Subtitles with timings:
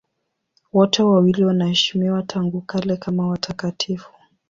[0.73, 4.11] Wote wawili wanaheshimiwa tangu kale kama watakatifu.